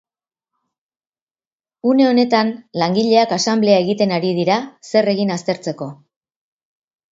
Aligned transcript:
Une 1.89 2.07
honetan 2.13 2.49
langileak 2.83 3.37
asanblea 3.39 3.77
egiten 3.85 4.17
ari 4.19 4.33
dira, 4.41 4.59
zer 4.95 5.13
egin 5.17 5.37
aztertzeko. 5.39 5.93